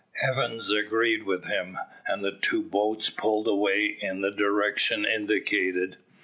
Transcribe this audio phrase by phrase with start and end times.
[0.27, 5.97] Evans agreed with him, and the two boats pulled away in the direction indicated.